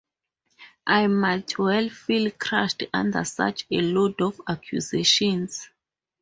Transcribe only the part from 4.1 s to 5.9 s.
of accusations.